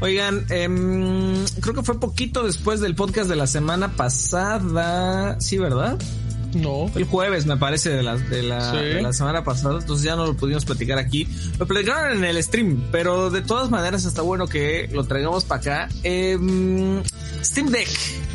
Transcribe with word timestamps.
Oigan, 0.00 0.46
em, 0.48 1.44
creo 1.60 1.74
que 1.74 1.82
fue 1.82 2.00
poquito 2.00 2.42
después 2.42 2.80
del 2.80 2.94
podcast 2.94 3.28
de 3.28 3.36
la 3.36 3.46
semana 3.46 3.96
pasada. 3.96 5.38
Sí, 5.40 5.58
¿verdad? 5.58 5.98
No. 6.54 6.90
El 6.94 7.04
jueves, 7.04 7.46
me 7.46 7.56
parece, 7.56 7.90
de 7.90 8.02
la, 8.02 8.16
de 8.16 8.42
la, 8.42 8.72
de 8.72 9.02
la 9.02 9.12
semana 9.12 9.44
pasada. 9.44 9.78
Entonces 9.78 10.04
ya 10.04 10.16
no 10.16 10.26
lo 10.26 10.36
pudimos 10.36 10.64
platicar 10.64 10.98
aquí. 10.98 11.28
Lo 11.58 11.66
platicaron 11.66 12.18
en 12.18 12.24
el 12.24 12.42
stream, 12.42 12.88
pero 12.90 13.30
de 13.30 13.42
todas 13.42 13.70
maneras 13.70 14.04
está 14.04 14.22
bueno 14.22 14.48
que 14.48 14.88
lo 14.92 15.04
traigamos 15.04 15.44
para 15.44 15.60
acá. 15.60 15.88
Em, 16.02 17.02
Steam 17.42 17.68
Deck, 17.68 17.88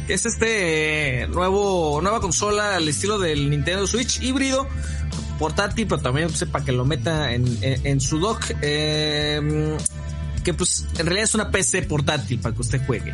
que 0.07 0.13
es 0.13 0.25
este 0.25 1.27
nuevo, 1.29 1.99
nueva 2.01 2.21
consola 2.21 2.75
al 2.75 2.87
estilo 2.87 3.19
del 3.19 3.49
Nintendo 3.49 3.85
Switch 3.87 4.21
híbrido 4.21 4.67
portátil, 5.39 5.87
pero 5.87 6.01
también 6.01 6.29
pues, 6.29 6.45
para 6.45 6.63
que 6.63 6.71
lo 6.71 6.85
meta 6.85 7.33
en, 7.33 7.45
en, 7.61 7.99
su 7.99 8.19
dock. 8.19 8.51
Eh, 8.61 9.77
que 10.45 10.53
pues 10.53 10.85
en 10.97 11.05
realidad 11.07 11.25
es 11.25 11.35
una 11.35 11.51
PC 11.51 11.81
portátil 11.81 12.39
para 12.39 12.55
que 12.55 12.61
usted 12.61 12.81
juegue. 12.85 13.13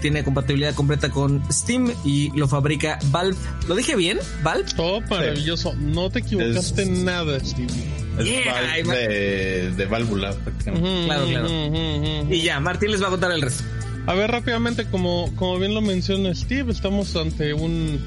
Tiene 0.00 0.24
compatibilidad 0.24 0.74
completa 0.74 1.10
con 1.10 1.42
Steam 1.52 1.92
y 2.04 2.30
lo 2.38 2.48
fabrica 2.48 2.98
Valve. 3.10 3.36
¿Lo 3.68 3.74
dije 3.74 3.96
bien? 3.96 4.18
¿Valve? 4.42 4.70
Todo 4.74 5.02
maravilloso. 5.02 5.74
No 5.74 6.08
te 6.08 6.20
equivocaste 6.20 6.82
en 6.82 7.04
nada, 7.04 7.38
Steam. 7.40 7.68
Es 8.18 8.46
Valve 8.46 8.96
de, 8.96 9.70
de 9.72 9.86
válvula. 9.86 10.34
claro, 10.64 11.26
claro. 11.26 11.48
y 12.30 12.42
ya, 12.42 12.60
Martín 12.60 12.92
les 12.92 13.02
va 13.02 13.08
a 13.08 13.10
contar 13.10 13.32
el 13.32 13.42
resto. 13.42 13.64
A 14.06 14.14
ver, 14.14 14.30
rápidamente, 14.30 14.86
como, 14.86 15.30
como 15.36 15.58
bien 15.58 15.74
lo 15.74 15.82
menciona 15.82 16.34
Steve, 16.34 16.72
estamos 16.72 17.14
ante 17.16 17.52
un 17.52 18.00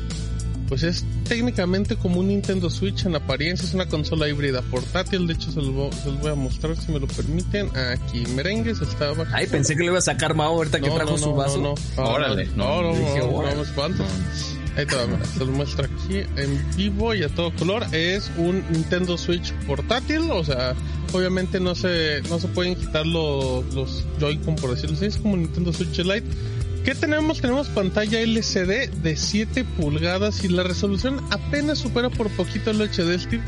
pues 0.67 0.83
es 0.83 1.05
técnicamente 1.27 1.95
como 1.95 2.19
un 2.19 2.27
Nintendo 2.27 2.69
Switch 2.69 3.05
en 3.05 3.15
apariencia, 3.15 3.67
es 3.67 3.73
una 3.73 3.87
consola 3.87 4.27
híbrida 4.27 4.61
portátil, 4.61 5.27
de 5.27 5.33
hecho 5.33 5.51
se 5.51 5.61
los, 5.61 6.19
voy 6.21 6.31
a 6.31 6.35
mostrar 6.35 6.75
si 6.77 6.91
me 6.91 6.99
lo 6.99 7.07
permiten. 7.07 7.69
Aquí 7.75 8.25
merengues 8.35 8.81
estaba. 8.81 9.25
Ay, 9.31 9.47
pensé 9.47 9.75
que 9.75 9.81
le 9.81 9.87
iba 9.87 9.99
a 9.99 10.01
sacar 10.01 10.35
Mao 10.35 10.53
ahorita 10.53 10.79
que 10.79 10.89
trajo 10.89 11.17
su 11.17 11.33
vaso. 11.33 11.59
No, 11.59 11.75
no, 11.97 12.03
Órale, 12.03 12.45
no, 12.55 12.81
no, 12.81 12.93
no, 12.93 13.55
no, 13.55 13.61
espanto. 13.61 14.03
Ahí 14.75 14.87
te 14.87 14.95
va, 14.95 15.03
se 15.25 15.39
lo 15.39 15.51
muestra 15.51 15.85
aquí 15.85 16.21
en 16.35 16.75
vivo 16.75 17.13
y 17.13 17.23
a 17.23 17.29
todo 17.29 17.53
color. 17.55 17.85
Es 17.91 18.31
un 18.37 18.63
Nintendo 18.71 19.17
Switch 19.17 19.53
portátil, 19.67 20.31
o 20.31 20.43
sea, 20.43 20.73
obviamente 21.13 21.59
no 21.59 21.75
se, 21.75 22.21
no 22.29 22.39
se 22.39 22.47
pueden 22.47 22.75
quitar 22.75 23.05
los, 23.05 23.71
los 23.73 24.03
Joy-Con 24.19 24.55
por 24.55 24.71
decirlo 24.71 24.95
así, 24.95 25.05
es 25.05 25.17
como 25.17 25.35
un 25.35 25.41
Nintendo 25.43 25.71
Switch 25.71 25.99
Lite 25.99 26.25
¿Qué 26.83 26.95
tenemos? 26.95 27.39
Tenemos 27.39 27.69
pantalla 27.69 28.19
LCD 28.19 28.89
de 28.89 29.15
7 29.15 29.63
pulgadas 29.63 30.43
y 30.43 30.49
la 30.49 30.63
resolución 30.63 31.21
apenas 31.31 31.79
supera 31.79 32.09
por 32.09 32.29
poquito 32.31 32.71
el 32.71 32.81
HD 32.81 33.17
Steve. 33.17 33.43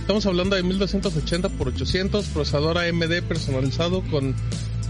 Estamos 0.00 0.24
hablando 0.24 0.56
de 0.56 0.62
1280 0.62 1.48
x 1.48 1.60
800, 1.60 2.26
procesador 2.28 2.78
AMD 2.78 3.22
personalizado 3.28 4.02
con, 4.10 4.34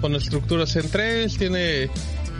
con 0.01 0.15
estructuras 0.15 0.77
en 0.77 0.89
3, 0.89 1.37
tiene 1.37 1.91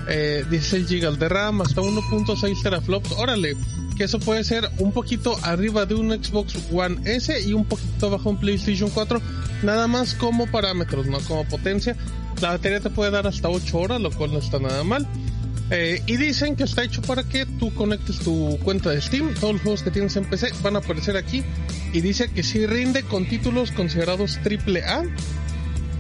eh, 0.09 0.45
16 0.49 0.89
GB 0.89 1.19
de 1.19 1.29
RAM, 1.29 1.63
hasta 1.63 1.81
1.6 1.81 2.63
teraflops. 2.63 3.11
Órale, 3.19 3.57
que 3.97 4.05
eso 4.05 4.21
puede 4.21 4.45
ser 4.45 4.71
un 4.79 4.93
poquito 4.93 5.37
arriba 5.43 5.85
de 5.85 5.97
un 5.97 6.13
Xbox 6.13 6.55
One 6.73 7.01
S 7.05 7.41
y 7.41 7.55
un 7.55 7.65
poquito 7.65 8.07
abajo 8.07 8.31
un 8.31 8.39
PlayStation 8.39 8.89
4, 8.89 9.21
nada 9.65 9.89
más 9.89 10.15
como 10.15 10.47
parámetros, 10.47 11.07
no 11.07 11.19
como 11.19 11.45
potencia. 11.45 11.97
La 12.41 12.51
batería 12.51 12.79
te 12.79 12.89
puede 12.89 13.11
dar 13.11 13.27
hasta 13.27 13.49
8 13.49 13.79
horas, 13.79 14.01
lo 14.01 14.13
cual 14.13 14.33
no 14.33 14.39
está 14.39 14.61
nada 14.61 14.85
mal. 14.85 15.09
Eh, 15.71 16.03
y 16.07 16.17
dicen 16.17 16.57
que 16.57 16.65
está 16.65 16.83
hecho 16.83 17.01
para 17.03 17.23
que 17.23 17.47
tú 17.47 17.73
conectes 17.75 18.19
tu 18.19 18.59
cuenta 18.63 18.91
de 18.91 19.01
Steam. 19.01 19.35
Todos 19.35 19.55
los 19.55 19.63
juegos 19.63 19.83
que 19.83 19.91
tienes 19.91 20.17
en 20.17 20.25
PC 20.25 20.53
van 20.63 20.77
a 20.77 20.81
aparecer 20.81 21.17
aquí. 21.17 21.43
Y 21.93 22.01
dice 22.01 22.31
que 22.31 22.43
sí 22.43 22.67
rinde 22.67 23.03
con 23.05 23.29
títulos 23.29 23.71
considerados 23.71 24.39
AAA. 24.39 25.05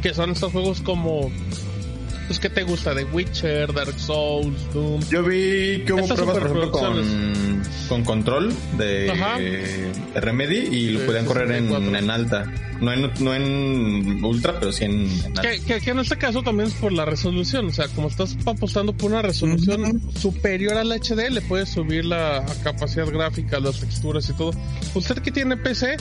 Que 0.02 0.14
son 0.14 0.30
estos 0.30 0.52
juegos 0.52 0.80
como 0.80 1.30
pues, 2.30 2.38
¿qué 2.38 2.48
te 2.48 2.62
gusta? 2.62 2.94
¿De 2.94 3.02
Witcher, 3.02 3.72
Dark 3.72 3.98
Souls, 3.98 4.72
Doom? 4.72 5.00
Yo 5.10 5.24
vi 5.24 5.82
que 5.84 5.92
hubo 5.94 6.06
pruebas, 6.06 6.38
por 6.38 6.46
ejemplo, 6.46 6.70
con, 6.70 7.62
con 7.88 8.04
control 8.04 8.54
de, 8.78 9.90
Remedy 10.14 10.58
y 10.58 10.90
lo 10.90 11.06
podían 11.06 11.24
correr 11.26 11.50
en, 11.50 11.74
en, 11.96 12.08
alta. 12.08 12.44
No 12.80 12.92
en, 12.92 13.10
no 13.18 13.34
en 13.34 14.24
ultra, 14.24 14.60
pero 14.60 14.70
sí 14.70 14.84
en, 14.84 15.10
alta. 15.26 15.42
Que, 15.42 15.80
que, 15.80 15.90
en 15.90 15.98
este 15.98 16.18
caso 16.18 16.44
también 16.44 16.68
es 16.68 16.74
por 16.74 16.92
la 16.92 17.04
resolución. 17.04 17.66
O 17.66 17.72
sea, 17.72 17.88
como 17.88 18.06
estás 18.06 18.36
apostando 18.46 18.92
por 18.92 19.10
una 19.10 19.22
resolución 19.22 20.00
superior 20.16 20.74
al 20.74 20.92
HD, 20.92 21.30
le 21.30 21.40
puedes 21.40 21.70
subir 21.70 22.04
la 22.04 22.46
capacidad 22.62 23.08
gráfica, 23.08 23.58
las 23.58 23.80
texturas 23.80 24.30
y 24.30 24.34
todo. 24.34 24.52
Usted 24.94 25.18
que 25.18 25.32
tiene 25.32 25.56
PC 25.56 25.96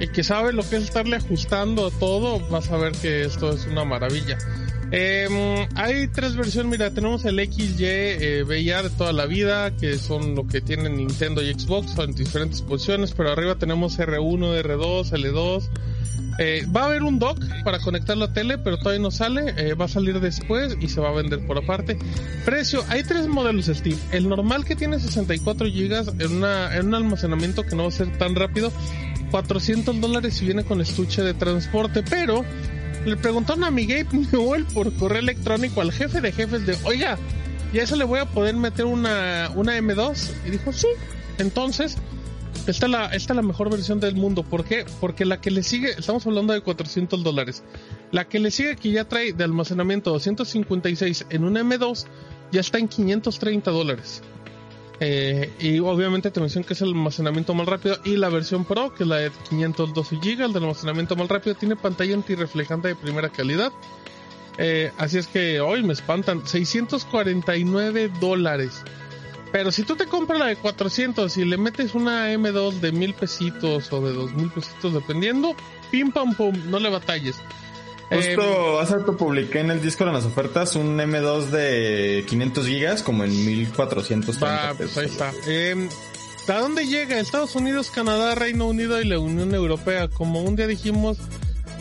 y 0.00 0.08
que 0.08 0.22
sabe 0.22 0.52
lo 0.52 0.68
que 0.68 0.76
es 0.76 0.84
estarle 0.84 1.16
ajustando 1.16 1.86
a 1.86 1.90
todo, 1.90 2.40
vas 2.48 2.70
a 2.70 2.76
ver 2.76 2.92
que 2.92 3.22
esto 3.22 3.52
es 3.52 3.66
una 3.66 3.84
maravilla. 3.84 4.38
Eh, 4.92 5.66
hay 5.74 6.06
tres 6.08 6.36
versiones, 6.36 6.70
mira, 6.70 6.90
tenemos 6.92 7.24
el 7.24 7.40
XY 7.40 7.76
eh, 7.80 8.44
VIA 8.46 8.84
de 8.84 8.90
toda 8.90 9.12
la 9.12 9.26
vida, 9.26 9.74
que 9.76 9.98
son 9.98 10.36
lo 10.36 10.46
que 10.46 10.60
tienen 10.60 10.96
Nintendo 10.96 11.42
y 11.42 11.52
Xbox 11.52 11.98
en 11.98 12.14
diferentes 12.14 12.62
posiciones, 12.62 13.12
pero 13.12 13.32
arriba 13.32 13.56
tenemos 13.56 13.98
R1, 13.98 14.62
R2, 14.62 15.10
L2. 15.10 15.68
Eh, 16.38 16.66
va 16.74 16.82
a 16.82 16.84
haber 16.86 17.02
un 17.02 17.18
dock 17.18 17.38
para 17.64 17.78
conectar 17.78 18.16
la 18.16 18.32
tele, 18.32 18.58
pero 18.58 18.76
todavía 18.76 19.00
no 19.00 19.10
sale, 19.10 19.54
eh, 19.56 19.74
va 19.74 19.86
a 19.86 19.88
salir 19.88 20.20
después 20.20 20.76
y 20.80 20.88
se 20.88 21.00
va 21.00 21.08
a 21.08 21.12
vender 21.12 21.46
por 21.46 21.56
aparte. 21.56 21.98
Precio, 22.44 22.84
hay 22.88 23.02
tres 23.02 23.26
modelos 23.26 23.66
Steam. 23.66 23.98
El 24.12 24.28
normal 24.28 24.64
que 24.64 24.76
tiene 24.76 25.00
64 25.00 25.66
GB 25.68 26.22
en, 26.22 26.36
una, 26.36 26.76
en 26.76 26.88
un 26.88 26.94
almacenamiento 26.94 27.62
que 27.62 27.74
no 27.74 27.84
va 27.84 27.88
a 27.88 27.92
ser 27.92 28.16
tan 28.18 28.34
rápido, 28.34 28.70
400 29.30 30.00
dólares 30.00 30.40
y 30.42 30.46
viene 30.46 30.64
con 30.64 30.80
estuche 30.80 31.22
de 31.22 31.34
transporte, 31.34 32.02
pero 32.02 32.44
le 33.04 33.16
preguntaron 33.16 33.64
a 33.64 33.70
mi 33.70 33.86
Gabe 33.86 34.06
Newell 34.32 34.64
por 34.66 34.92
correo 34.94 35.20
electrónico 35.20 35.80
al 35.80 35.92
jefe 35.92 36.20
de 36.20 36.32
jefes 36.32 36.66
de, 36.66 36.76
oiga, 36.84 37.18
¿y 37.72 37.78
a 37.78 37.82
eso 37.82 37.96
le 37.96 38.04
voy 38.04 38.20
a 38.20 38.26
poder 38.26 38.56
meter 38.56 38.84
una, 38.84 39.50
una 39.54 39.78
M2? 39.78 40.30
Y 40.46 40.50
dijo, 40.50 40.72
sí. 40.72 40.88
Entonces, 41.38 41.98
esta 42.66 42.86
es, 42.86 42.92
la, 42.92 43.06
esta 43.06 43.32
es 43.32 43.36
la 43.36 43.42
mejor 43.42 43.70
versión 43.70 44.00
del 44.00 44.16
mundo. 44.16 44.42
¿Por 44.42 44.64
qué? 44.64 44.84
Porque 45.00 45.24
la 45.24 45.40
que 45.40 45.50
le 45.50 45.62
sigue, 45.62 45.90
estamos 45.90 46.26
hablando 46.26 46.52
de 46.52 46.62
400 46.62 47.22
dólares. 47.22 47.62
La 48.10 48.26
que 48.26 48.40
le 48.40 48.50
sigue 48.50 48.76
que 48.76 48.90
ya 48.90 49.04
trae 49.04 49.32
de 49.32 49.44
almacenamiento 49.44 50.10
256 50.10 51.26
en 51.30 51.44
una 51.44 51.60
M2 51.60 52.06
ya 52.50 52.60
está 52.60 52.78
en 52.78 52.88
530 52.88 53.70
dólares. 53.70 54.22
Eh, 54.98 55.52
y 55.58 55.78
obviamente 55.80 56.30
te 56.30 56.40
menciono 56.40 56.66
que 56.66 56.72
es 56.72 56.80
el 56.80 56.88
almacenamiento 56.88 57.54
más 57.54 57.66
rápido. 57.66 57.98
Y 58.04 58.16
la 58.16 58.28
versión 58.28 58.64
Pro, 58.64 58.94
que 58.94 59.02
es 59.04 59.08
la 59.08 59.16
de 59.16 59.30
512 59.48 60.16
GB, 60.16 60.44
el 60.44 60.52
de 60.52 60.58
almacenamiento 60.58 61.16
más 61.16 61.28
rápido, 61.28 61.54
tiene 61.54 61.76
pantalla 61.76 62.14
antirreflejante 62.14 62.88
de 62.88 62.96
primera 62.96 63.28
calidad. 63.28 63.72
Eh, 64.58 64.90
así 64.96 65.18
es 65.18 65.26
que 65.26 65.60
hoy 65.60 65.82
me 65.82 65.92
espantan. 65.92 66.46
649 66.46 68.10
dólares. 68.20 68.82
Pero 69.52 69.70
si 69.70 69.84
tú 69.84 69.96
te 69.96 70.06
compras 70.06 70.38
la 70.38 70.46
de 70.46 70.56
400 70.56 71.36
y 71.36 71.44
le 71.44 71.56
metes 71.56 71.94
una 71.94 72.32
M2 72.32 72.80
de 72.80 72.92
mil 72.92 73.14
pesitos 73.14 73.92
o 73.92 74.06
de 74.06 74.12
dos 74.12 74.32
mil 74.34 74.50
pesitos, 74.50 74.92
dependiendo, 74.92 75.54
pim 75.90 76.10
pam 76.10 76.34
pum, 76.34 76.54
no 76.68 76.78
le 76.78 76.90
batalles. 76.90 77.36
Justo 78.10 78.78
eh, 78.78 78.82
hace 78.82 78.98
rato 78.98 79.16
publiqué 79.16 79.60
en 79.60 79.70
el 79.70 79.82
Discord 79.82 80.08
en 80.08 80.14
las 80.14 80.24
ofertas 80.24 80.76
un 80.76 80.96
M2 80.96 81.46
de 81.46 82.24
500 82.28 82.66
gigas 82.66 83.02
como 83.02 83.24
en 83.24 83.30
1400 83.30 84.42
ah, 84.42 84.74
pues 84.76 84.96
ahí 84.96 85.06
está. 85.06 85.32
Eh, 85.48 85.88
¿A 86.48 86.60
dónde 86.60 86.86
llega? 86.86 87.18
Estados 87.18 87.56
Unidos, 87.56 87.90
Canadá, 87.90 88.36
Reino 88.36 88.66
Unido 88.66 89.00
y 89.00 89.04
la 89.04 89.18
Unión 89.18 89.52
Europea. 89.52 90.08
Como 90.08 90.42
un 90.42 90.54
día 90.54 90.68
dijimos, 90.68 91.18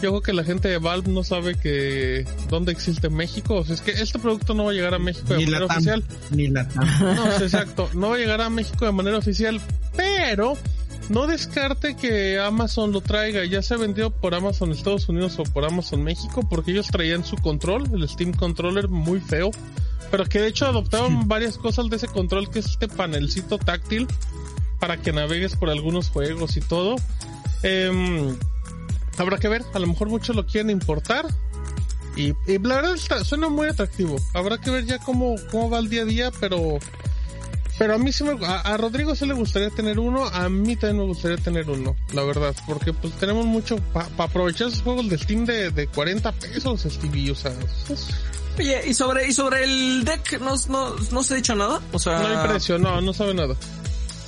yo 0.01 0.09
creo 0.09 0.21
que 0.21 0.33
la 0.33 0.43
gente 0.43 0.67
de 0.67 0.79
Valve 0.79 1.11
no 1.11 1.23
sabe 1.23 1.55
que 1.55 2.25
dónde 2.49 2.71
existe 2.71 3.09
México. 3.09 3.57
O 3.57 3.65
sea, 3.65 3.75
es 3.75 3.81
que 3.81 3.91
este 3.91 4.17
producto 4.17 4.55
no 4.55 4.65
va 4.65 4.71
a 4.71 4.73
llegar 4.73 4.95
a 4.95 4.99
México 4.99 5.35
de 5.35 5.45
manera 5.45 5.65
oficial. 5.65 6.03
Ni 6.31 6.47
la 6.47 6.63
No, 6.63 7.31
exacto. 7.37 7.89
No 7.93 8.09
va 8.09 8.15
a 8.15 8.19
llegar 8.19 8.41
a 8.41 8.49
México 8.49 8.85
de 8.85 8.91
manera 8.91 9.17
oficial, 9.19 9.61
pero 9.95 10.57
no 11.09 11.27
descarte 11.27 11.95
que 11.95 12.39
Amazon 12.39 12.91
lo 12.91 13.01
traiga. 13.01 13.45
Ya 13.45 13.61
se 13.61 13.77
vendió 13.77 14.09
por 14.09 14.33
Amazon 14.33 14.71
Estados 14.71 15.07
Unidos 15.09 15.38
o 15.39 15.43
por 15.43 15.66
Amazon 15.66 16.03
México 16.03 16.47
porque 16.49 16.71
ellos 16.71 16.88
traían 16.88 17.23
su 17.23 17.35
control, 17.38 17.83
el 17.93 18.07
Steam 18.07 18.33
Controller 18.33 18.89
muy 18.89 19.19
feo. 19.19 19.51
Pero 20.11 20.25
que 20.25 20.40
de 20.40 20.47
hecho 20.47 20.66
adoptaron 20.66 21.28
varias 21.28 21.57
cosas 21.57 21.90
de 21.90 21.97
ese 21.97 22.07
control 22.07 22.49
que 22.49 22.59
es 22.59 22.67
este 22.67 22.87
panelcito 22.87 23.57
táctil 23.57 24.07
para 24.79 24.97
que 24.97 25.11
navegues 25.11 25.55
por 25.55 25.69
algunos 25.69 26.09
juegos 26.09 26.57
y 26.57 26.61
todo. 26.61 26.96
Em, 27.63 28.35
habrá 29.17 29.37
que 29.37 29.47
ver, 29.47 29.63
a 29.73 29.79
lo 29.79 29.87
mejor 29.87 30.09
muchos 30.09 30.35
lo 30.35 30.46
quieren 30.46 30.69
importar. 30.69 31.25
Y, 32.16 32.34
y 32.47 32.59
la 32.59 32.75
verdad 32.75 32.96
suena 33.23 33.49
muy 33.49 33.67
atractivo. 33.67 34.16
Habrá 34.34 34.59
que 34.59 34.72
ver 34.72 34.85
ya 34.85 34.99
cómo, 34.99 35.35
cómo 35.52 35.69
va 35.69 35.79
el 35.79 35.90
día 35.90 36.03
a 36.03 36.05
día, 36.05 36.31
pero 36.40 36.79
pero 37.77 37.95
a 37.95 37.97
mí 37.97 38.11
sí 38.11 38.23
me, 38.23 38.37
a, 38.45 38.77
Rodrigo 38.77 39.16
sí 39.16 39.25
le 39.25 39.33
gustaría 39.33 39.69
tener 39.69 39.99
uno, 39.99 40.25
a 40.25 40.49
mí 40.49 40.75
también 40.75 40.97
me 40.97 41.05
gustaría 41.05 41.37
tener 41.37 41.69
uno, 41.69 41.95
la 42.13 42.23
verdad, 42.23 42.55
porque 42.67 42.93
pues 42.93 43.13
tenemos 43.16 43.45
mucho 43.45 43.77
para 43.93 44.07
aprovechar 44.17 44.67
esos 44.67 44.81
juegos 44.81 45.09
de 45.09 45.17
Steam 45.17 45.45
de, 45.45 45.72
de 45.72 45.87
40 45.87 46.31
pesos, 46.33 46.85
Stevie, 46.89 47.31
o 47.31 47.35
sea, 47.35 47.51
Oye, 48.57 48.81
¿y 48.87 48.93
sobre, 48.93 49.27
y 49.27 49.33
sobre 49.33 49.66
el 49.66 50.05
deck 50.05 50.39
no, 50.39 50.55
no, 50.69 50.95
no 51.11 51.23
se 51.23 51.33
ha 51.33 51.37
dicho 51.37 51.55
nada? 51.55 51.81
O 51.91 51.99
sea... 51.99 52.19
No 52.19 52.27
hay 52.27 52.47
precio, 52.47 52.79
no, 52.79 53.01
no 53.01 53.13
sabe 53.13 53.33
nada. 53.33 53.55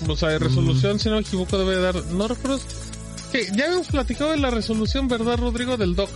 O 0.05 0.17
sea, 0.17 0.29
de 0.29 0.39
resolución, 0.39 0.99
si 0.99 1.07
no 1.09 1.15
me 1.15 1.21
equivoco, 1.21 1.57
debe 1.57 1.77
dar, 1.77 1.95
no 1.95 2.27
recuerdo, 2.27 2.59
que 3.31 3.45
ya 3.55 3.65
habíamos 3.65 3.87
platicado 3.87 4.31
de 4.31 4.37
la 4.37 4.49
resolución, 4.49 5.07
¿verdad, 5.07 5.37
Rodrigo, 5.37 5.77
del 5.77 5.95
dock? 5.95 6.09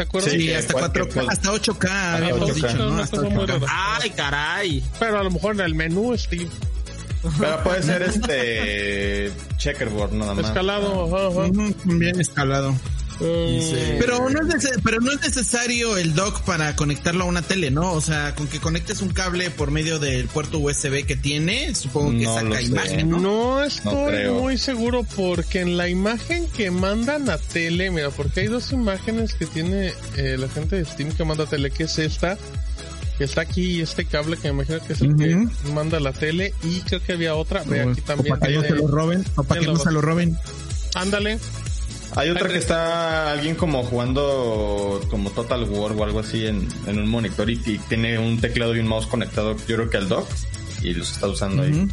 ¿Te 0.00 0.04
acuerdas? 0.04 0.32
Sí, 0.32 0.52
hasta 0.54 0.74
4K, 0.74 1.26
hasta 1.28 1.52
8K, 1.52 2.14
habíamos 2.16 2.54
dicho, 2.54 2.74
¿no? 2.74 3.66
Ay, 3.68 4.10
caray. 4.10 4.82
Pero 4.98 5.18
a 5.18 5.24
lo 5.24 5.30
mejor 5.30 5.54
en 5.56 5.60
el 5.60 5.74
menú, 5.74 6.16
Steve. 6.16 6.48
Pero 7.38 7.62
puede 7.62 7.82
ser 7.82 8.02
este 8.02 9.30
checkerboard 9.58 10.12
nada 10.12 10.34
más. 10.34 10.46
Escalado, 10.46 11.50
bien 11.84 12.18
escalado. 12.18 12.74
Pero 13.20 14.30
no, 14.30 14.40
es 14.54 14.70
pero 14.82 15.00
no 15.00 15.12
es 15.12 15.20
necesario 15.20 15.96
el 15.96 16.14
dock 16.14 16.42
para 16.42 16.74
conectarlo 16.74 17.24
a 17.24 17.26
una 17.26 17.42
tele, 17.42 17.70
¿no? 17.70 17.92
O 17.92 18.00
sea, 18.00 18.34
con 18.34 18.48
que 18.48 18.60
conectes 18.60 19.02
un 19.02 19.10
cable 19.10 19.50
por 19.50 19.70
medio 19.70 19.98
del 19.98 20.26
puerto 20.28 20.58
USB 20.58 21.04
que 21.04 21.16
tiene, 21.16 21.74
supongo 21.74 22.12
que 22.12 22.24
saca 22.24 22.62
imagen. 22.62 23.10
No, 23.10 23.18
no 23.20 23.62
estoy 23.62 24.28
muy 24.30 24.58
seguro 24.58 25.04
porque 25.16 25.60
en 25.60 25.76
la 25.76 25.88
imagen 25.88 26.48
que 26.48 26.70
mandan 26.70 27.28
a 27.28 27.38
tele, 27.38 27.90
mira, 27.90 28.10
porque 28.10 28.40
hay 28.40 28.46
dos 28.46 28.72
imágenes 28.72 29.34
que 29.34 29.46
tiene 29.46 29.92
eh, 30.16 30.36
la 30.38 30.48
gente 30.48 30.76
de 30.76 30.84
Steam 30.84 31.12
que 31.12 31.24
manda 31.24 31.44
a 31.44 31.46
tele, 31.46 31.70
que 31.70 31.84
es 31.84 31.98
esta, 31.98 32.38
que 33.18 33.24
está 33.24 33.42
aquí 33.42 33.80
este 33.82 34.06
cable 34.06 34.36
que 34.36 34.48
me 34.48 34.62
imagino 34.62 34.80
que 34.86 34.94
es 34.94 35.00
el 35.02 35.16
que 35.16 35.48
manda 35.72 36.00
la 36.00 36.12
tele 36.12 36.54
y 36.62 36.80
creo 36.80 37.02
que 37.02 37.12
había 37.12 37.34
otra, 37.34 37.62
ve 37.64 37.82
aquí 37.82 38.00
también. 38.00 38.38
para 38.38 38.50
que 38.50 38.58
no 38.58 38.62
se 38.62 38.74
lo 38.74 38.86
roben, 38.86 39.24
o 39.36 39.44
para 39.44 39.60
que 39.60 39.66
no 39.66 39.76
se 39.76 39.92
lo 39.92 40.00
roben. 40.00 40.38
Ándale. 40.94 41.38
Hay 42.16 42.30
otra 42.30 42.48
que 42.48 42.58
está 42.58 43.30
alguien 43.32 43.54
como 43.54 43.84
jugando 43.84 45.00
como 45.10 45.30
Total 45.30 45.64
War 45.64 45.92
o 45.92 46.04
algo 46.04 46.20
así 46.20 46.46
en, 46.46 46.68
un 46.86 47.08
monitor 47.08 47.48
y, 47.50 47.56
tiene 47.56 48.18
un 48.18 48.40
teclado 48.40 48.74
y 48.74 48.80
un 48.80 48.88
mouse 48.88 49.06
conectado, 49.06 49.56
yo 49.68 49.76
creo 49.76 49.90
que 49.90 49.96
al 49.96 50.08
dock, 50.08 50.28
y 50.82 50.92
los 50.94 51.12
está 51.12 51.28
usando 51.28 51.62
ahí. 51.62 51.88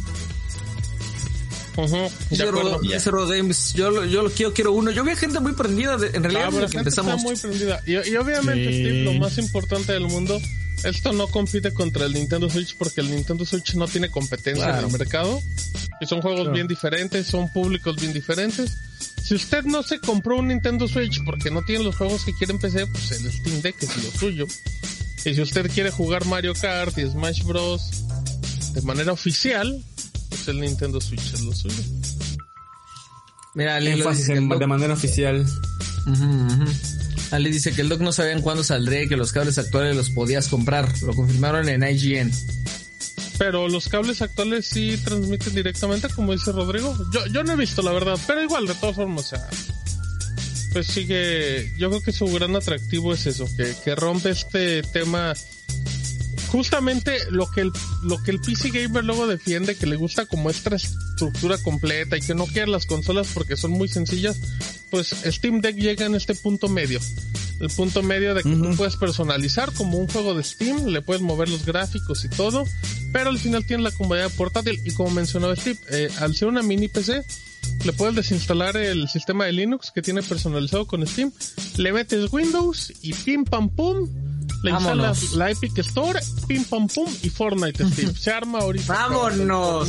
yo, 3.74 4.04
yo, 4.04 4.28
quiero, 4.30 4.52
quiero 4.52 4.72
uno. 4.72 4.90
Yo 4.90 5.04
vi 5.04 5.14
gente 5.14 5.38
muy 5.38 5.52
prendida, 5.52 5.96
en 6.12 6.24
realidad, 6.24 6.50
ah, 6.52 6.66
empezamos. 6.72 7.22
muy 7.22 7.36
prendida. 7.36 7.80
Y, 7.86 7.94
obviamente, 8.16 8.72
Steve, 8.72 9.04
lo 9.04 9.12
más 9.12 9.38
importante 9.38 9.92
del 9.92 10.08
mundo, 10.08 10.40
esto 10.82 11.12
no 11.12 11.28
compite 11.28 11.72
contra 11.72 12.06
el 12.06 12.14
Nintendo 12.14 12.50
Switch 12.50 12.76
porque 12.76 13.00
el 13.00 13.10
Nintendo 13.12 13.44
Switch 13.44 13.74
no 13.74 13.86
tiene 13.86 14.10
competencia 14.10 14.76
en 14.76 14.84
el 14.84 14.90
mercado. 14.90 15.40
Y 16.00 16.06
son 16.06 16.20
juegos 16.20 16.50
bien 16.52 16.66
diferentes, 16.66 17.28
son 17.28 17.52
públicos 17.52 17.94
bien 17.96 18.12
diferentes. 18.12 18.76
Si 19.28 19.34
usted 19.34 19.64
no 19.64 19.82
se 19.82 20.00
compró 20.00 20.38
un 20.38 20.48
Nintendo 20.48 20.88
Switch 20.88 21.22
porque 21.22 21.50
no 21.50 21.60
tiene 21.60 21.84
los 21.84 21.96
juegos 21.96 22.24
que 22.24 22.32
quiere 22.32 22.54
en 22.54 22.58
PC, 22.60 22.86
pues 22.86 23.10
el 23.12 23.30
Steam 23.30 23.60
Deck 23.60 23.76
es 23.82 24.02
lo 24.02 24.10
suyo. 24.10 24.46
Y 25.22 25.34
si 25.34 25.42
usted 25.42 25.70
quiere 25.70 25.90
jugar 25.90 26.24
Mario 26.24 26.54
Kart 26.54 26.96
y 26.96 27.02
Smash 27.02 27.42
Bros. 27.44 28.04
de 28.72 28.80
manera 28.80 29.12
oficial, 29.12 29.84
pues 30.30 30.48
el 30.48 30.62
Nintendo 30.62 30.98
Switch 30.98 31.34
es 31.34 31.42
lo 31.42 31.54
suyo. 31.54 31.76
Mira, 33.52 33.76
Ali 33.76 34.02
dice 34.02 34.32
de 34.32 34.66
manera 34.66 34.94
oficial. 34.94 35.44
Ali 37.30 37.50
dice 37.50 37.72
que 37.72 37.82
el 37.82 37.90
dock 37.90 38.00
no 38.00 38.12
sabían 38.12 38.40
cuándo 38.40 38.64
saldría 38.64 39.02
y 39.02 39.08
que 39.08 39.18
los 39.18 39.32
cables 39.32 39.58
actuales 39.58 39.94
los 39.94 40.08
podías 40.08 40.48
comprar. 40.48 40.90
Lo 41.02 41.12
confirmaron 41.12 41.68
en 41.68 41.82
IGN. 41.82 42.32
Pero 43.38 43.68
los 43.68 43.88
cables 43.88 44.20
actuales 44.20 44.66
sí 44.66 44.98
transmiten 45.04 45.54
directamente, 45.54 46.08
como 46.08 46.32
dice 46.32 46.50
Rodrigo. 46.50 46.96
Yo, 47.12 47.24
yo 47.26 47.44
no 47.44 47.52
he 47.52 47.56
visto, 47.56 47.82
la 47.82 47.92
verdad, 47.92 48.18
pero 48.26 48.42
igual, 48.42 48.66
de 48.66 48.74
todas 48.74 48.96
formas, 48.96 49.26
o 49.26 49.28
sea, 49.28 49.48
pues 50.72 50.88
sigue. 50.88 51.72
Yo 51.78 51.88
creo 51.88 52.02
que 52.02 52.12
su 52.12 52.26
gran 52.26 52.56
atractivo 52.56 53.14
es 53.14 53.26
eso, 53.26 53.48
que, 53.56 53.74
que 53.84 53.94
rompe 53.94 54.30
este 54.30 54.82
tema. 54.82 55.34
Justamente 56.48 57.18
lo 57.30 57.50
que 57.50 57.60
el 57.60 57.72
lo 58.04 58.22
que 58.22 58.30
el 58.30 58.40
PC 58.40 58.70
gamer 58.70 59.04
luego 59.04 59.26
defiende, 59.26 59.76
que 59.76 59.86
le 59.86 59.96
gusta 59.96 60.24
como 60.24 60.48
esta 60.48 60.74
estructura 60.74 61.58
completa 61.58 62.16
y 62.16 62.22
que 62.22 62.34
no 62.34 62.46
quiere 62.46 62.70
las 62.70 62.86
consolas 62.86 63.28
porque 63.34 63.56
son 63.56 63.72
muy 63.72 63.88
sencillas, 63.88 64.40
pues 64.90 65.14
Steam 65.26 65.60
Deck 65.60 65.76
llega 65.76 66.06
en 66.06 66.14
este 66.14 66.34
punto 66.34 66.68
medio 66.68 67.00
el 67.60 67.70
punto 67.70 68.02
medio 68.02 68.34
de 68.34 68.42
que 68.42 68.54
tú 68.54 68.76
puedes 68.76 68.96
personalizar 68.96 69.72
como 69.72 69.98
un 69.98 70.08
juego 70.08 70.34
de 70.34 70.44
Steam, 70.44 70.86
le 70.86 71.02
puedes 71.02 71.22
mover 71.22 71.48
los 71.48 71.64
gráficos 71.64 72.24
y 72.24 72.28
todo, 72.28 72.64
pero 73.12 73.30
al 73.30 73.38
final 73.38 73.64
tiene 73.66 73.82
la 73.82 73.92
comodidad 73.92 74.30
portátil 74.36 74.80
y 74.84 74.92
como 74.92 75.10
mencionaba 75.10 75.56
Steve, 75.56 75.78
eh, 75.90 76.08
al 76.20 76.34
ser 76.34 76.48
una 76.48 76.62
mini 76.62 76.88
PC, 76.88 77.22
le 77.84 77.92
puedes 77.92 78.14
desinstalar 78.14 78.76
el 78.76 79.08
sistema 79.08 79.44
de 79.44 79.52
Linux 79.52 79.90
que 79.90 80.02
tiene 80.02 80.22
personalizado 80.22 80.86
con 80.86 81.06
Steam, 81.06 81.32
le 81.76 81.92
metes 81.92 82.32
Windows 82.32 82.92
y 83.02 83.12
pim 83.12 83.44
pam 83.44 83.70
pum, 83.70 84.08
le 84.62 84.70
instalas 84.70 85.32
la 85.34 85.50
Epic 85.50 85.78
Store, 85.78 86.20
pim 86.46 86.64
pam 86.64 86.88
pum 86.88 87.08
y 87.22 87.30
Fortnite 87.30 87.84
Steve. 87.90 88.12
Se 88.18 88.32
arma 88.32 88.58
ahorita. 88.58 88.92
Vámonos. 88.92 89.88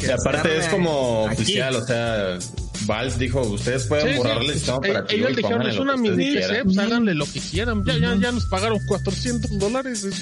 y 0.00 0.10
aparte 0.10 0.58
es 0.58 0.68
como 0.68 1.24
oficial, 1.24 1.76
o 1.76 1.86
sea, 1.86 2.38
Valve 2.86 3.16
dijo, 3.18 3.40
ustedes 3.42 3.86
pueden 3.86 4.16
borrarle 4.16 4.52
el 4.52 4.58
sistema 4.58 4.86
eh, 4.86 5.04
Ellos 5.10 5.36
dijeron, 5.36 5.66
es 5.66 5.78
una 5.78 5.96
mini 5.96 6.34
PC, 6.34 6.64
pues 6.64 6.78
háganle 6.78 7.14
lo 7.14 7.26
que 7.26 7.40
quieran. 7.40 7.84
Ya, 7.84 7.98
ya, 7.98 8.14
ya 8.16 8.32
nos 8.32 8.46
pagaron 8.46 8.78
400 8.86 9.58
dólares. 9.58 10.04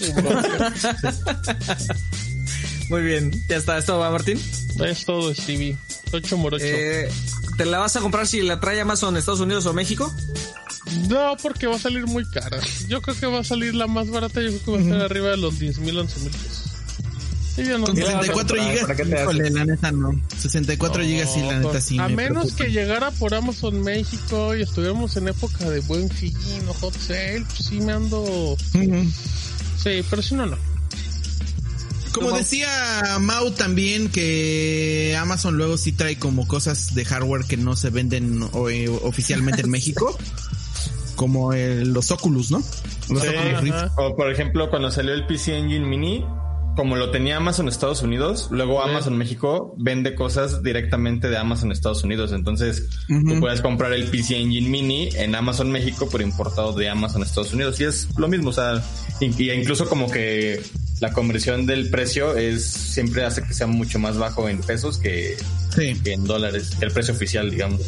Muy 2.90 3.02
bien, 3.02 3.30
ya 3.48 3.56
está. 3.56 3.78
¿Esto 3.78 3.98
va, 3.98 4.10
Martín? 4.10 4.40
Es 4.84 5.04
todo, 5.04 5.32
Stevie. 5.34 5.76
Ocho 6.12 6.36
morocho. 6.36 6.64
Eh, 6.66 7.08
¿Te 7.56 7.64
la 7.64 7.78
vas 7.78 7.94
a 7.96 8.00
comprar 8.00 8.26
si 8.26 8.42
la 8.42 8.58
trae 8.58 8.80
Amazon 8.80 9.16
Estados 9.16 9.40
Unidos 9.40 9.66
o 9.66 9.72
México? 9.72 10.12
No, 11.08 11.36
porque 11.42 11.66
va 11.66 11.76
a 11.76 11.78
salir 11.78 12.06
muy 12.06 12.24
cara. 12.24 12.58
Yo 12.88 13.00
creo 13.00 13.16
que 13.16 13.26
va 13.26 13.40
a 13.40 13.44
salir 13.44 13.74
la 13.74 13.86
más 13.86 14.10
barata. 14.10 14.40
Yo 14.40 14.48
creo 14.48 14.64
que 14.64 14.70
va 14.72 14.78
a 14.78 14.80
estar 14.80 15.00
arriba 15.02 15.30
de 15.30 15.36
los 15.36 15.58
10 15.58 15.78
mil, 15.78 15.98
11 15.98 16.20
mil 16.20 16.30
pesos. 16.30 16.59
Con 17.84 17.96
64 17.96 18.56
gigas, 18.56 18.88
la 19.52 19.64
neta 19.64 19.92
no. 19.92 20.20
64 20.38 21.02
gigas 21.02 21.32
sí, 21.32 21.40
la 21.42 21.58
neta 21.58 21.80
sí. 21.80 21.98
A 21.98 22.08
menos 22.08 22.52
que 22.54 22.70
llegara 22.70 23.10
por 23.10 23.34
Amazon 23.34 23.82
México 23.82 24.54
y 24.56 24.62
estuviéramos 24.62 25.16
en 25.16 25.28
época 25.28 25.68
de 25.68 25.80
buen 25.80 26.08
fin 26.08 26.34
o 26.68 26.74
hot 26.74 26.94
sale, 26.96 27.44
pues 27.46 27.68
sí 27.68 27.80
me 27.80 27.92
ando. 27.92 28.56
Sí, 28.72 30.04
pero 30.08 30.22
si 30.22 30.34
no, 30.34 30.46
no. 30.46 30.56
Como 32.12 32.32
decía 32.32 33.18
Mau 33.20 33.52
también 33.52 34.08
que 34.10 35.16
Amazon 35.18 35.56
luego 35.56 35.78
sí 35.78 35.92
trae 35.92 36.18
como 36.18 36.48
cosas 36.48 36.94
de 36.94 37.04
hardware 37.04 37.44
que 37.44 37.56
no 37.56 37.76
se 37.76 37.90
venden 37.90 38.42
eh, 38.68 38.88
oficialmente 39.02 39.62
en 39.62 39.70
México. 39.70 40.18
como 41.14 41.52
los 41.52 42.10
Oculus, 42.10 42.50
¿no? 42.50 42.62
Los 43.10 43.22
Oculus 43.22 43.60
Rift. 43.60 43.76
O 43.96 44.16
por 44.16 44.30
ejemplo, 44.30 44.70
cuando 44.70 44.90
salió 44.90 45.14
el 45.14 45.26
PC 45.26 45.56
Engine 45.56 45.86
Mini, 45.86 46.24
como 46.76 46.96
lo 46.96 47.10
tenía 47.10 47.36
Amazon 47.36 47.68
Estados 47.68 48.02
Unidos, 48.02 48.48
luego 48.50 48.82
Amazon 48.82 49.16
México 49.16 49.74
vende 49.76 50.14
cosas 50.14 50.62
directamente 50.62 51.28
de 51.28 51.36
Amazon 51.36 51.72
Estados 51.72 52.04
Unidos. 52.04 52.32
Entonces, 52.32 52.88
tú 53.08 53.40
puedes 53.40 53.60
comprar 53.60 53.92
el 53.92 54.04
PC 54.04 54.36
Engine 54.36 54.68
Mini 54.68 55.08
en 55.14 55.34
Amazon 55.34 55.70
México, 55.70 56.08
pero 56.10 56.24
importado 56.24 56.72
de 56.72 56.88
Amazon 56.88 57.22
Estados 57.22 57.52
Unidos. 57.52 57.80
Y 57.80 57.84
es 57.84 58.08
lo 58.16 58.28
mismo, 58.28 58.50
o 58.50 58.52
sea, 58.52 58.82
incluso 59.20 59.88
como 59.88 60.10
que 60.10 60.62
la 61.00 61.12
conversión 61.12 61.66
del 61.66 61.90
precio 61.90 62.36
es 62.36 62.64
siempre 62.64 63.24
hace 63.24 63.42
que 63.42 63.54
sea 63.54 63.66
mucho 63.66 63.98
más 63.98 64.16
bajo 64.18 64.48
en 64.48 64.60
pesos 64.60 64.98
que, 64.98 65.36
en 65.76 66.24
dólares, 66.24 66.72
el 66.80 66.90
precio 66.92 67.14
oficial, 67.14 67.50
digamos. 67.50 67.80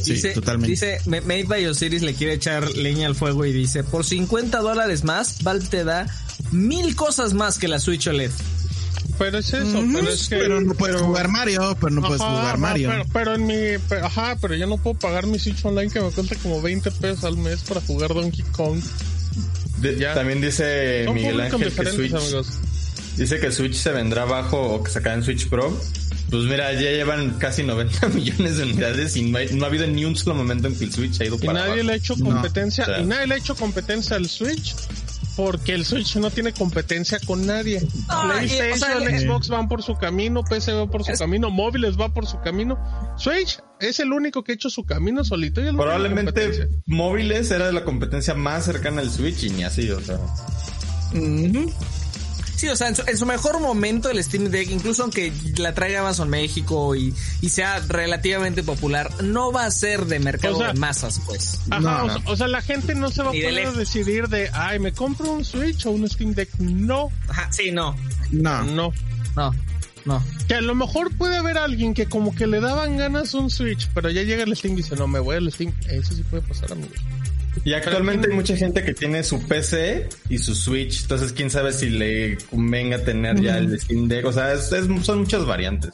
Sí, 0.00 0.14
dice, 0.14 0.32
totalmente. 0.32 0.70
Dice, 0.70 1.00
Made 1.06 1.44
by 1.44 1.66
Osiris 1.66 2.02
le 2.02 2.14
quiere 2.14 2.34
echar 2.34 2.76
leña 2.76 3.06
al 3.06 3.14
fuego 3.14 3.44
y 3.44 3.52
dice, 3.52 3.82
por 3.84 4.04
50 4.04 4.58
dólares 4.60 5.04
más, 5.04 5.42
Valve 5.42 5.66
te 5.68 5.84
da 5.84 6.06
mil 6.52 6.94
cosas 6.96 7.34
más 7.34 7.58
que 7.58 7.68
la 7.68 7.78
Switch 7.78 8.06
OLED. 8.06 8.30
Pero 9.18 9.38
es 9.38 9.52
eso, 9.52 9.82
pero 9.92 10.10
es 10.10 10.28
que... 10.28 10.36
Pero 10.36 10.60
no 10.60 10.74
puedes 10.74 11.00
jugar 11.00 11.28
Mario, 11.28 11.76
pero 11.80 11.90
no 11.90 12.02
puedes 12.02 12.22
jugar 12.22 12.58
Mario. 12.58 12.90
Pero, 13.12 13.34
en 13.34 13.46
mi... 13.46 13.54
ajá, 14.02 14.36
pero 14.40 14.54
yo 14.54 14.66
no 14.66 14.76
puedo 14.76 14.98
pagar 14.98 15.26
mi 15.26 15.38
Switch 15.38 15.64
Online 15.64 15.90
que 15.90 16.00
me 16.00 16.10
cuesta 16.10 16.36
como 16.36 16.60
20 16.60 16.90
pesos 16.90 17.24
al 17.24 17.36
mes 17.36 17.62
para 17.62 17.80
jugar 17.80 18.12
Donkey 18.12 18.44
Kong. 18.52 18.80
también 20.14 20.40
dice 20.40 21.06
Miguel 21.12 21.40
Ángel 21.40 21.72
que 21.72 21.86
Switch... 21.86 22.14
Dice 23.16 23.40
que 23.40 23.50
Switch 23.50 23.74
se 23.74 23.92
vendrá 23.92 24.26
bajo 24.26 24.60
o 24.60 24.82
que 24.82 24.90
sacará 24.90 25.14
en 25.14 25.22
Switch 25.22 25.48
Pro. 25.48 25.74
Pues 26.30 26.42
mira, 26.42 26.72
ya 26.72 26.90
llevan 26.90 27.38
casi 27.38 27.62
90 27.62 28.08
millones 28.14 28.58
de 28.58 28.64
unidades 28.64 29.16
y 29.16 29.22
no, 29.22 29.38
ha 29.38 29.68
habido 29.68 29.86
ni 29.86 30.04
un 30.04 30.16
solo 30.16 30.34
momento 30.34 30.68
en 30.68 30.76
que 30.76 30.84
el 30.84 30.92
Switch 30.92 31.20
ha 31.20 31.24
ido 31.24 31.38
para 31.38 31.52
y 31.52 31.54
nadie 31.54 31.84
le 31.84 31.92
ha 31.92 31.96
hecho 31.96 32.16
competencia, 32.16 33.00
y 33.00 33.04
nadie 33.04 33.28
le 33.28 33.34
ha 33.34 33.38
hecho 33.38 33.54
competencia 33.54 34.16
al 34.16 34.28
Switch 34.28 34.74
porque 35.36 35.74
el 35.74 35.84
Switch 35.84 36.16
no 36.16 36.30
tiene 36.30 36.52
competencia 36.52 37.18
con 37.24 37.46
nadie. 37.46 37.86
PlayStation, 38.06 39.04
Xbox 39.04 39.48
van 39.48 39.68
por 39.68 39.82
su 39.82 39.94
camino, 39.94 40.42
PC 40.42 40.72
va 40.72 40.86
por 40.90 41.04
su 41.04 41.12
camino, 41.12 41.50
móviles 41.50 41.98
va 42.00 42.08
por 42.08 42.26
su 42.26 42.40
camino. 42.40 42.78
Switch 43.18 43.60
es 43.78 44.00
el 44.00 44.12
único 44.12 44.42
que 44.42 44.52
ha 44.52 44.54
hecho 44.54 44.70
su 44.70 44.84
camino 44.84 45.24
solito. 45.24 45.60
Y 45.60 45.70
Probablemente 45.72 46.68
móviles 46.86 47.50
era 47.50 47.70
la 47.70 47.84
competencia 47.84 48.34
más 48.34 48.64
cercana 48.64 49.02
al 49.02 49.10
Switch 49.10 49.44
y 49.44 49.50
ni 49.50 49.64
así, 49.64 49.90
o 49.90 50.00
sea. 50.00 50.18
Sí, 52.56 52.68
o 52.68 52.76
sea, 52.76 52.88
en 52.88 53.18
su, 53.18 53.26
mejor 53.26 53.60
momento 53.60 54.10
el 54.10 54.22
Steam 54.22 54.44
Deck, 54.44 54.70
incluso 54.70 55.02
aunque 55.02 55.32
la 55.58 55.74
traiga 55.74 56.00
Amazon 56.00 56.30
México 56.30 56.96
y, 56.96 57.12
sea 57.48 57.80
relativamente 57.86 58.62
popular, 58.62 59.10
no 59.22 59.52
va 59.52 59.66
a 59.66 59.70
ser 59.70 60.06
de 60.06 60.18
mercado 60.18 60.58
de 60.58 60.72
masas, 60.74 61.20
pues. 61.26 61.60
Ajá, 61.70 62.20
O, 62.24 62.36
sea, 62.36 62.48
la 62.48 62.62
gente 62.62 62.94
no 62.94 63.10
se 63.10 63.22
va 63.22 63.28
a 63.28 63.32
poder 63.32 63.72
decidir 63.72 64.28
de, 64.28 64.50
ay, 64.52 64.78
¿me 64.78 64.92
compro 64.92 65.32
un 65.32 65.44
Switch 65.44 65.86
o 65.86 65.90
un 65.90 66.08
Steam 66.08 66.34
Deck? 66.34 66.48
No. 66.58 67.10
Ajá, 67.28 67.52
sí, 67.52 67.70
no. 67.70 67.94
No. 68.30 68.64
No. 68.64 68.92
No. 69.36 69.52
No. 70.06 70.22
Que 70.46 70.54
a 70.54 70.60
lo 70.60 70.74
mejor 70.74 71.14
puede 71.16 71.36
haber 71.36 71.58
alguien 71.58 71.92
que 71.92 72.06
como 72.06 72.34
que 72.34 72.46
le 72.46 72.60
daban 72.60 72.96
ganas 72.96 73.34
un 73.34 73.50
Switch, 73.50 73.88
pero 73.92 74.08
ya 74.08 74.22
llega 74.22 74.44
el 74.44 74.56
Steam 74.56 74.74
y 74.74 74.76
dice, 74.78 74.96
no, 74.96 75.08
me 75.08 75.18
voy 75.18 75.36
al 75.36 75.50
Steam. 75.52 75.74
Eso 75.88 76.14
sí 76.14 76.22
puede 76.22 76.42
pasar, 76.42 76.72
amigos. 76.72 76.96
Y 77.66 77.74
actualmente 77.74 78.28
hay 78.28 78.32
mucha 78.32 78.56
gente 78.56 78.84
que 78.84 78.94
tiene 78.94 79.24
su 79.24 79.42
PC 79.42 80.08
y 80.28 80.38
su 80.38 80.54
Switch, 80.54 81.02
entonces 81.02 81.32
quién 81.32 81.50
sabe 81.50 81.72
si 81.72 81.90
le 81.90 82.38
convenga 82.48 82.98
tener 82.98 83.40
ya 83.40 83.58
el 83.58 83.76
Steam 83.80 84.06
Deck, 84.06 84.24
o 84.24 84.32
sea, 84.32 84.56
son 84.56 85.18
muchas 85.18 85.44
variantes. 85.44 85.90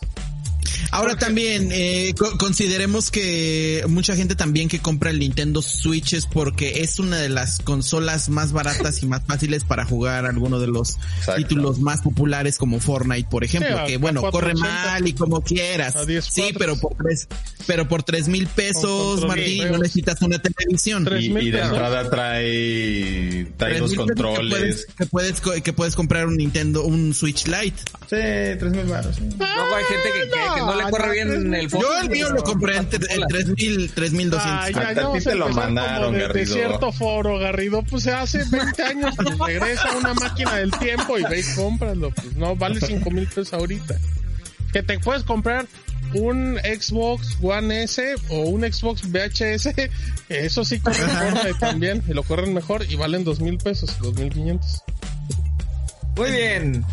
Ahora 0.91 1.17
también 1.17 1.71
eh, 1.73 2.15
consideremos 2.39 3.11
que 3.11 3.85
mucha 3.89 4.17
gente 4.17 4.35
también 4.35 4.69
que 4.69 4.79
compra 4.79 5.11
el 5.11 5.19
Nintendo 5.19 5.62
Switch 5.62 6.12
es 6.15 6.27
porque 6.27 6.83
es 6.83 6.99
una 6.99 7.17
de 7.17 7.29
las 7.29 7.61
consolas 7.61 8.29
más 8.29 8.53
baratas 8.53 9.03
y 9.03 9.07
más 9.07 9.23
fáciles 9.27 9.65
para 9.65 9.85
jugar 9.85 10.27
alguno 10.27 10.59
de 10.61 10.67
los 10.67 10.99
títulos 11.37 11.79
más 11.79 12.03
populares 12.03 12.59
como 12.59 12.81
Fortnite, 12.81 13.29
por 13.29 13.45
ejemplo, 13.45 13.85
que 13.87 13.97
bueno, 13.97 14.23
corre 14.31 14.55
mal 14.55 15.07
y 15.07 15.12
como 15.12 15.43
quieras. 15.43 15.95
Sí, 16.29 16.53
pero 16.59 16.77
por 16.77 16.95
tres, 16.97 17.29
pero 17.67 17.89
por 17.89 18.03
tres 18.03 18.29
mil 18.29 18.47
pesos, 18.47 19.27
Martín, 19.27 19.71
no 19.71 19.79
necesitas 19.79 20.21
una 20.23 20.39
televisión. 20.41 21.09
Y, 21.19 21.27
y, 21.27 21.51
de 21.51 21.61
entrada 21.61 22.11
trae, 22.11 23.53
trae 23.57 23.79
dos 23.79 23.95
controles. 23.95 24.87
Que 24.97 25.07
puedes, 25.07 25.41
que 25.41 25.73
puedes, 25.73 25.95
comprar 25.95 26.27
un 26.27 26.37
Nintendo, 26.37 26.85
un 26.85 27.15
Switch 27.15 27.47
Lite. 27.47 27.83
Sí, 28.09 28.59
tres 28.59 28.73
mil 28.73 28.85
baros. 28.85 29.19
Luego 29.21 29.77
hay 29.77 29.85
gente 29.85 30.09
que, 30.15 30.31
que, 30.31 30.61
no 30.61 30.72
le 30.76 30.91
corre 30.91 31.12
bien 31.12 31.55
el 31.55 31.69
Yo 31.69 32.00
el 32.00 32.11
mío 32.11 32.31
lo 32.31 32.43
compré 32.43 32.76
en, 32.76 32.88
tres 32.88 33.47
mil, 33.49 33.91
tres 33.95 34.12
mil 34.12 34.31
doscientos. 34.31 34.76
A 34.76 35.12
ti 35.12 35.25
te 35.25 35.35
lo 35.35 35.49
mandaron, 35.50 36.14
de, 36.14 36.29
de, 36.29 36.47
cierto 36.47 36.93
foro, 36.93 37.38
Garrido, 37.38 37.83
pues 37.83 38.07
hace 38.07 38.45
20 38.50 38.83
años 38.83 39.14
pues, 39.17 39.38
regresa 39.38 39.97
una 39.97 40.14
máquina 40.14 40.57
del 40.57 40.71
tiempo 40.73 41.19
y 41.19 41.23
ve 41.25 41.41
y 41.41 41.55
cómpralo. 41.55 42.11
Pues 42.11 42.37
no, 42.37 42.57
vale 42.57 42.81
cinco 42.81 43.11
mil 43.11 43.26
pesos 43.26 43.52
ahorita. 43.52 43.97
Que 44.73 44.83
te 44.83 44.99
puedes 44.99 45.23
comprar 45.23 45.67
un 46.14 46.59
Xbox 46.59 47.38
One 47.41 47.85
S 47.85 48.14
o 48.29 48.41
un 48.41 48.62
Xbox 48.62 49.02
VHS, 49.11 49.75
eso 50.29 50.64
sí 50.64 50.81
corre 50.81 51.07
mejor 51.07 51.59
también, 51.59 52.02
y 52.09 52.12
lo 52.12 52.23
corren 52.23 52.52
mejor 52.52 52.85
y 52.88 52.97
valen 52.97 53.25
dos 53.25 53.41
mil 53.41 53.59
pesos, 53.59 53.97
dos 54.00 54.14
mil 54.14 54.31
quinientos. 54.31 54.83
Muy 56.17 56.31
bien. 56.31 56.85